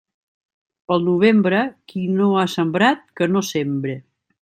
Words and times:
Pel 0.91 1.05
novembre, 1.09 1.61
qui 1.93 2.03
no 2.17 2.33
ha 2.41 2.49
sembrat, 2.57 3.09
que 3.21 3.33
no 3.37 3.49
sembre. 3.55 4.01